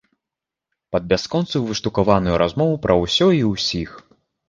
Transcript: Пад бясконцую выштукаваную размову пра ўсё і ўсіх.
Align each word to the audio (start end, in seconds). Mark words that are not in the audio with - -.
Пад 0.95 1.03
бясконцую 1.11 1.63
выштукаваную 1.69 2.35
размову 2.45 2.83
пра 2.89 2.99
ўсё 3.05 3.33
і 3.45 3.49
ўсіх. 3.55 3.99